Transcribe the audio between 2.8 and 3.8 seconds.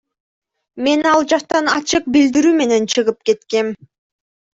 чыгып кеткем.